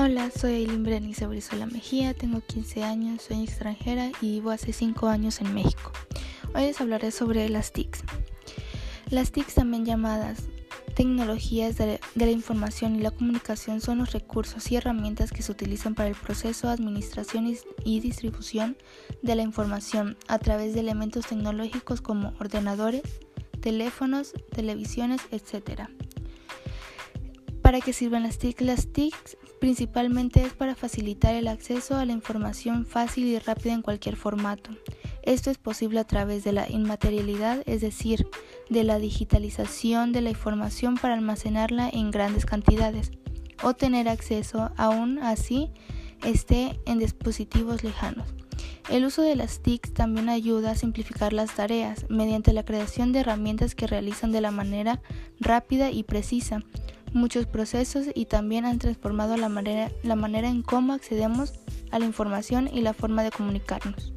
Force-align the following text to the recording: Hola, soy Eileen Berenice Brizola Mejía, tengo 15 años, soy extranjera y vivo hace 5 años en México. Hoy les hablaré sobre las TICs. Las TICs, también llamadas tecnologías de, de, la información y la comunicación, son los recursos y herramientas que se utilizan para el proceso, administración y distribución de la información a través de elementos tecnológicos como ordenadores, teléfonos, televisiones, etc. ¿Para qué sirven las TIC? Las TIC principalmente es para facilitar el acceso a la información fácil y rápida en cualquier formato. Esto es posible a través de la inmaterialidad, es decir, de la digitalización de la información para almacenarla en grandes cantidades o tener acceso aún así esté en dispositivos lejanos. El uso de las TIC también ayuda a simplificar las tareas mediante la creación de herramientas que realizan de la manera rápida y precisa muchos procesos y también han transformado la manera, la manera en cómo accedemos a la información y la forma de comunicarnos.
Hola, 0.00 0.30
soy 0.30 0.52
Eileen 0.52 0.84
Berenice 0.84 1.26
Brizola 1.26 1.66
Mejía, 1.66 2.14
tengo 2.14 2.40
15 2.40 2.84
años, 2.84 3.22
soy 3.22 3.42
extranjera 3.42 4.12
y 4.20 4.30
vivo 4.30 4.52
hace 4.52 4.72
5 4.72 5.08
años 5.08 5.40
en 5.40 5.52
México. 5.52 5.90
Hoy 6.54 6.66
les 6.66 6.80
hablaré 6.80 7.10
sobre 7.10 7.48
las 7.48 7.72
TICs. 7.72 8.04
Las 9.10 9.32
TICs, 9.32 9.54
también 9.54 9.84
llamadas 9.84 10.44
tecnologías 10.94 11.76
de, 11.78 11.98
de, 12.14 12.26
la 12.26 12.30
información 12.30 12.94
y 12.94 13.00
la 13.00 13.10
comunicación, 13.10 13.80
son 13.80 13.98
los 13.98 14.12
recursos 14.12 14.70
y 14.70 14.76
herramientas 14.76 15.32
que 15.32 15.42
se 15.42 15.50
utilizan 15.50 15.96
para 15.96 16.08
el 16.08 16.14
proceso, 16.14 16.68
administración 16.68 17.52
y 17.84 17.98
distribución 17.98 18.76
de 19.22 19.34
la 19.34 19.42
información 19.42 20.16
a 20.28 20.38
través 20.38 20.74
de 20.74 20.80
elementos 20.80 21.26
tecnológicos 21.26 22.02
como 22.02 22.34
ordenadores, 22.38 23.02
teléfonos, 23.60 24.32
televisiones, 24.52 25.22
etc. 25.32 25.88
¿Para 27.62 27.80
qué 27.80 27.92
sirven 27.92 28.22
las 28.22 28.38
TIC? 28.38 28.60
Las 28.60 28.92
TIC 28.92 29.14
principalmente 29.60 30.42
es 30.42 30.52
para 30.52 30.74
facilitar 30.74 31.34
el 31.34 31.48
acceso 31.48 31.96
a 31.96 32.04
la 32.04 32.12
información 32.12 32.86
fácil 32.86 33.26
y 33.26 33.38
rápida 33.38 33.72
en 33.72 33.82
cualquier 33.82 34.16
formato. 34.16 34.70
Esto 35.22 35.50
es 35.50 35.58
posible 35.58 36.00
a 36.00 36.06
través 36.06 36.44
de 36.44 36.52
la 36.52 36.70
inmaterialidad, 36.70 37.62
es 37.66 37.80
decir, 37.80 38.26
de 38.70 38.84
la 38.84 38.98
digitalización 38.98 40.12
de 40.12 40.22
la 40.22 40.30
información 40.30 40.96
para 40.96 41.14
almacenarla 41.14 41.88
en 41.88 42.10
grandes 42.10 42.46
cantidades 42.46 43.10
o 43.62 43.74
tener 43.74 44.08
acceso 44.08 44.70
aún 44.76 45.18
así 45.18 45.70
esté 46.24 46.78
en 46.86 46.98
dispositivos 46.98 47.84
lejanos. 47.84 48.28
El 48.88 49.04
uso 49.04 49.20
de 49.22 49.36
las 49.36 49.60
TIC 49.60 49.92
también 49.92 50.30
ayuda 50.30 50.70
a 50.70 50.74
simplificar 50.74 51.34
las 51.34 51.54
tareas 51.54 52.06
mediante 52.08 52.54
la 52.54 52.64
creación 52.64 53.12
de 53.12 53.20
herramientas 53.20 53.74
que 53.74 53.86
realizan 53.86 54.32
de 54.32 54.40
la 54.40 54.50
manera 54.50 55.02
rápida 55.40 55.90
y 55.90 56.04
precisa 56.04 56.64
muchos 57.12 57.46
procesos 57.46 58.06
y 58.14 58.26
también 58.26 58.64
han 58.64 58.78
transformado 58.78 59.36
la 59.36 59.48
manera, 59.48 59.90
la 60.02 60.16
manera 60.16 60.48
en 60.48 60.62
cómo 60.62 60.92
accedemos 60.92 61.52
a 61.90 61.98
la 61.98 62.04
información 62.04 62.68
y 62.72 62.80
la 62.80 62.94
forma 62.94 63.22
de 63.22 63.30
comunicarnos. 63.30 64.12